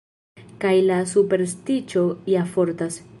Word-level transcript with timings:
Kaj 0.63 0.71
la 0.85 0.97
superstiĉo 1.11 2.05
ja 2.37 2.47
fortas. 2.57 3.03